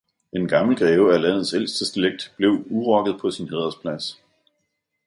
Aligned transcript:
En 0.33 0.47
gammel 0.47 0.75
greve 0.77 1.13
af 1.13 1.21
landets 1.21 1.53
ældste 1.53 1.85
slægt 1.85 2.33
blev 2.37 2.65
urokket 2.69 3.19
på 3.21 3.31
sin 3.31 3.49
hædersplads. 3.49 4.21